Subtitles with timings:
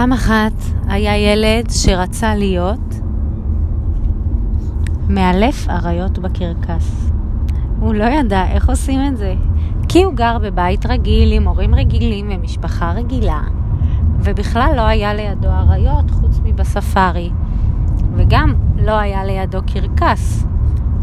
[0.00, 0.52] פעם אחת
[0.88, 2.94] היה ילד שרצה להיות
[5.08, 7.10] מאלף אריות בקרקס.
[7.80, 9.34] הוא לא ידע איך עושים את זה,
[9.88, 13.40] כי הוא גר בבית רגיל עם הורים רגילים ומשפחה רגילה,
[14.20, 17.30] ובכלל לא היה לידו אריות חוץ מבספארי,
[18.14, 20.46] וגם לא היה לידו קרקס.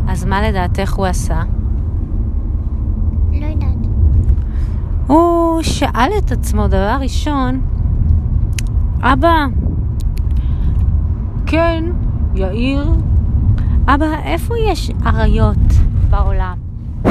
[0.07, 1.41] אז מה לדעתך הוא עשה?
[3.31, 3.87] לא יודעת.
[5.07, 7.76] הוא שאל את עצמו דבר ראשון,
[9.01, 9.45] אבא,
[11.45, 11.83] כן,
[12.35, 12.85] יאיר,
[13.87, 15.57] אבא, איפה יש אריות
[16.09, 16.57] בעולם?
[17.05, 17.09] Hmm,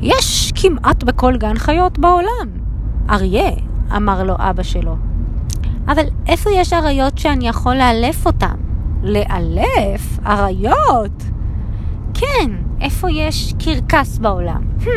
[0.00, 2.48] יש כמעט בכל גן חיות בעולם.
[3.10, 3.50] אריה,
[3.96, 4.96] אמר לו אבא שלו.
[5.88, 8.56] אבל איפה יש אריות שאני יכול לאלף אותם?
[9.02, 10.18] לאלף?
[10.26, 11.22] אריות?
[12.14, 12.50] כן,
[12.80, 14.62] איפה יש קרקס בעולם?
[14.80, 14.88] Hmm,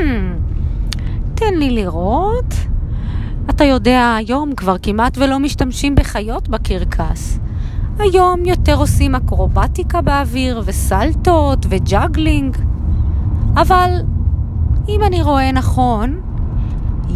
[1.36, 2.54] תן לי לראות.
[3.56, 7.40] אתה יודע, היום כבר כמעט ולא משתמשים בחיות בקרקס.
[8.00, 12.58] היום יותר עושים אקרובטיקה באוויר וסלטות וג'אגלינג.
[13.56, 13.90] אבל
[14.88, 16.22] אם אני רואה נכון,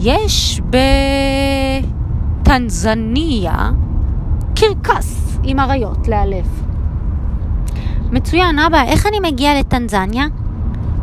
[0.02, 0.62] יש
[2.44, 3.72] בטנזניה
[4.56, 6.48] קרקס עם אריות לאללה.
[8.12, 10.26] מצוין, אבא, איך אני מגיע לטנזניה?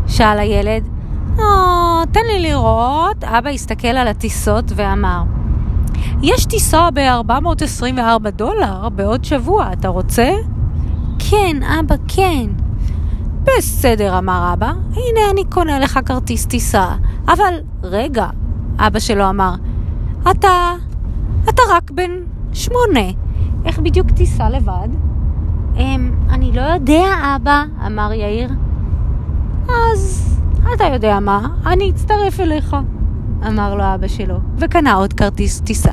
[0.07, 0.95] שאל הילד.
[1.39, 3.25] או, תן לי לראות.
[3.25, 5.23] אבא הסתכל על הטיסות ואמר,
[6.23, 10.31] יש טיסה ב-424 דולר בעוד שבוע, אתה רוצה?
[11.19, 12.47] כן, אבא, כן.
[13.45, 16.87] בסדר, אמר אבא, הנה אני קונה לך כרטיס טיסה.
[17.29, 18.27] אבל רגע,
[18.79, 19.55] אבא שלו אמר,
[20.31, 20.73] אתה,
[21.48, 22.11] אתה רק בן
[22.53, 23.11] שמונה,
[23.64, 24.89] איך בדיוק תיסע לבד?
[25.77, 27.05] אמ, אני לא יודע,
[27.37, 28.51] אבא, אמר יאיר.
[29.69, 30.26] אז
[30.75, 32.77] אתה יודע מה, אני אצטרף אליך,
[33.48, 35.92] אמר לו אבא שלו, וקנה עוד כרטיס טיסה.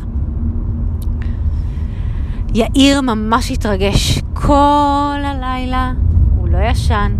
[2.53, 4.19] יאיר ממש התרגש.
[4.33, 5.91] כל הלילה
[6.38, 7.11] הוא לא ישן.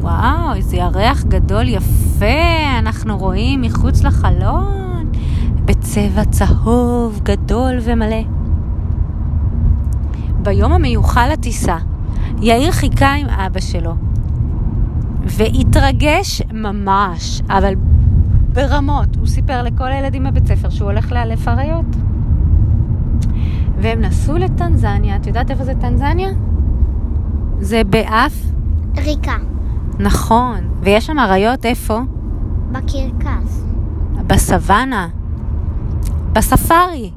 [0.00, 5.12] וואו, איזה ירח גדול יפה אנחנו רואים מחוץ לחלון,
[5.64, 8.22] בצבע צהוב גדול ומלא.
[10.42, 11.76] ביום המיוחל לטיסה,
[12.42, 13.94] יאיר חיכה עם אבא שלו,
[15.24, 17.74] והתרגש ממש, אבל
[18.52, 19.16] ברמות.
[19.16, 21.96] הוא סיפר לכל הילדים בבית ספר שהוא הולך לאלף אריות.
[23.78, 25.16] והם נסעו לטנזניה.
[25.16, 26.30] את יודעת איפה זה טנזניה?
[27.60, 28.34] זה באף...
[28.96, 29.36] ריקה.
[29.98, 30.58] נכון.
[30.80, 32.00] ויש שם אריות איפה?
[32.72, 33.64] בקרקס.
[34.26, 35.08] בסוואנה.
[36.32, 37.10] בספארי.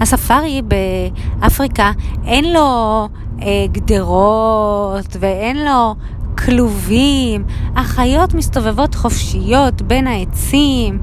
[0.00, 1.90] הספארי באפריקה
[2.24, 3.08] אין לו
[3.42, 5.94] אה, גדרות ואין לו
[6.38, 7.44] כלובים.
[7.76, 10.98] החיות מסתובבות חופשיות בין העצים,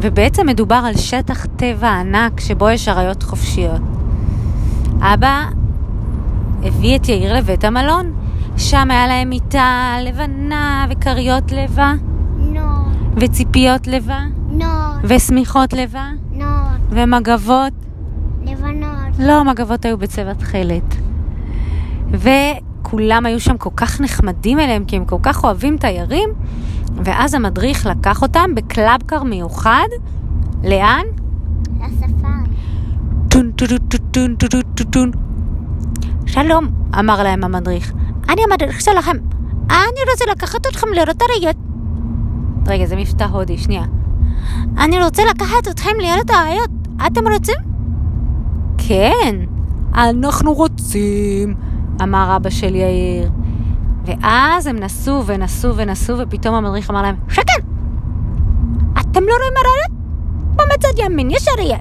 [0.00, 3.80] ובעצם מדובר על שטח טבע ענק שבו יש אריות חופשיות.
[5.00, 5.44] אבא
[6.62, 8.12] הביא את יאיר לבית המלון.
[8.56, 11.92] שם היה להם מיטה לבנה וכריות לבה,
[12.36, 12.60] נו,
[13.16, 14.66] וציפיות לבה, נו,
[15.04, 16.46] ושמיכות לבה, נו,
[16.90, 17.72] ומגבות.
[18.42, 19.18] לבנות.
[19.18, 20.99] לא, המגבות היו בצבע תכלת.
[22.12, 26.28] וכולם היו שם כל כך נחמדים אליהם, כי הם כל כך אוהבים תיירים,
[27.04, 29.88] ואז המדריך לקח אותם בקלאבקר מיוחד.
[30.64, 31.04] לאן?
[31.80, 32.50] לספארי.
[33.28, 35.10] טון טון טון טון טון טון טון.
[36.26, 36.66] שלום,
[36.98, 37.92] אמר להם המדריך.
[38.28, 39.16] אני המדריך שלכם.
[39.70, 41.56] אני רוצה לקחת אתכם לראות אריות.
[42.66, 43.84] רגע, זה מבטא הודי, שנייה.
[44.78, 46.70] אני רוצה לקחת אתכם לראות אריות.
[47.06, 47.56] אתם רוצים?
[48.78, 49.36] כן,
[49.94, 51.54] אנחנו רוצים,
[52.02, 53.30] אמר אבא של יאיר.
[54.04, 57.64] ואז הם נסעו ונסעו ונסעו, ופתאום המדריך אמר להם, שקט!
[59.00, 60.00] אתם לא רואים אריות?
[60.52, 61.78] במצד ימין יש אריה.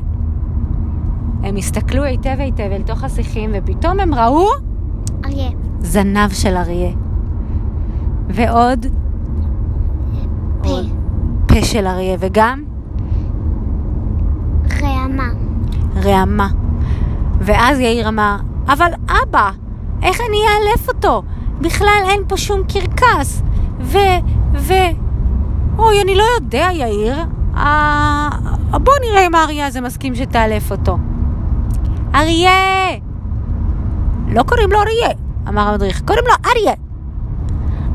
[1.43, 4.47] הם הסתכלו היטב היטב אל תוך השיחים, ופתאום הם ראו
[5.25, 5.49] אריה.
[5.79, 6.91] זנב של אריה.
[8.27, 8.85] ועוד
[10.63, 10.79] פה.
[11.47, 12.63] פה של אריה, וגם
[14.81, 15.29] רעמה.
[16.03, 16.47] רעמה.
[17.39, 18.35] ואז יאיר אמר,
[18.67, 18.91] אבל
[19.23, 19.51] אבא,
[20.03, 21.23] איך אני אאלף אותו?
[21.61, 23.41] בכלל אין פה שום קרקס.
[23.81, 23.97] ו...
[24.53, 24.73] ו...
[25.77, 27.15] אוי, אני לא יודע, יאיר.
[27.55, 28.29] אה...
[28.71, 30.97] בוא נראה אם האריה הזה מסכים שתאלף אותו.
[32.15, 32.89] אריה!
[34.27, 35.09] לא קוראים לו אריה,
[35.47, 36.73] אמר המדריך, קוראים לו אריה.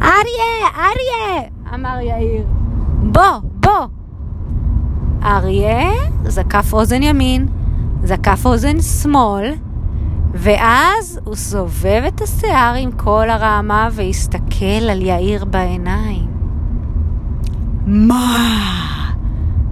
[0.02, 1.48] אריה, אריה!
[1.74, 2.44] אמר יאיר.
[3.02, 3.22] בוא,
[3.60, 3.86] בוא.
[5.22, 5.90] אריה
[6.24, 7.46] זקף אוזן ימין,
[8.04, 9.54] זקף אוזן שמאל,
[10.34, 16.26] ואז הוא סובב את השיער עם כל הרעמה והסתכל על יאיר בעיניים.
[17.86, 18.48] מה?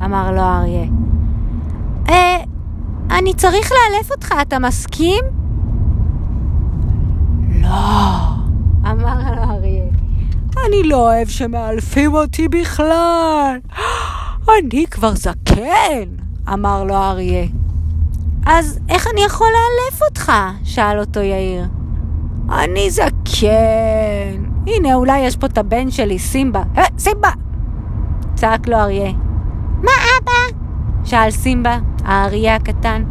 [0.05, 0.87] אמר לו האריה.
[3.11, 5.25] אני צריך לאלף אותך, אתה מסכים?
[7.63, 7.69] לא,
[8.91, 9.85] אמר לו האריה.
[10.67, 13.59] אני לא אוהב שמאלפים אותי בכלל.
[14.59, 16.09] אני כבר זקן,
[16.53, 17.47] אמר לו האריה.
[18.47, 20.33] אז איך אני יכול לאלף אותך?
[20.65, 21.65] שאל אותו יאיר.
[22.51, 24.45] אני זקן.
[24.67, 26.63] הנה, אולי יש פה את הבן שלי, סימבה.
[26.77, 27.31] אה, סימבה!
[28.35, 29.13] צעק לו אריה.
[29.83, 30.59] מה אבא?
[31.05, 33.03] שאל סימבה, האריה הקטן.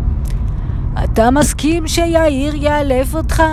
[1.04, 3.44] אתה מסכים שיאיר יאלף אותך?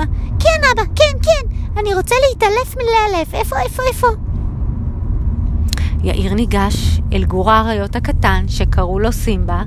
[0.40, 1.56] כן אבא, כן, כן.
[1.80, 3.34] אני רוצה להתעלף מלאלף.
[3.34, 4.06] איפה, איפה, איפה?
[6.04, 9.62] יאיר ניגש אל גור האריות הקטן, שקראו לו סימבה,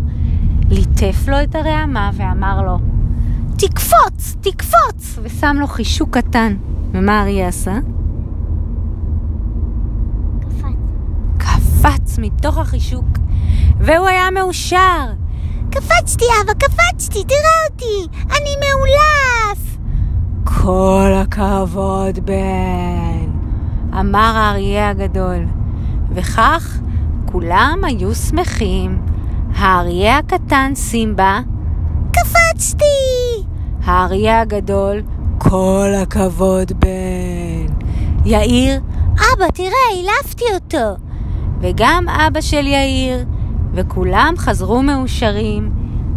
[0.71, 2.77] ליטף לו את הרעמה ואמר לו,
[3.57, 5.19] תקפוץ, תקפוץ!
[5.23, 6.55] ושם לו חישוק קטן.
[6.91, 7.79] ומה אריה עשה?
[10.41, 10.65] קפץ.
[11.37, 13.05] קפץ מתוך החישוק,
[13.79, 15.13] והוא היה מאושר.
[15.69, 18.17] קפצתי אבא, קפצתי, תראה אותי.
[18.23, 19.77] אני מאולף.
[20.43, 23.29] כל הכבוד, בן,
[23.99, 25.45] אמר האריה הגדול.
[26.13, 26.79] וכך
[27.25, 29.10] כולם היו שמחים.
[29.55, 31.39] האריה הקטן סימבה,
[32.11, 32.83] קפצתי!
[33.83, 35.01] האריה הגדול,
[35.37, 37.73] כל הכבוד, בן.
[38.25, 38.81] יאיר,
[39.13, 41.01] אבא, תראה, העלפתי אותו.
[41.61, 43.25] וגם אבא של יאיר,
[43.73, 45.71] וכולם חזרו מאושרים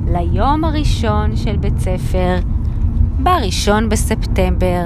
[0.08, 2.37] ליום הראשון של בית ספר,
[3.19, 4.84] בראשון בספטמבר.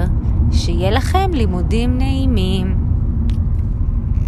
[0.51, 2.78] שיהיה לכם לימודים נעימים.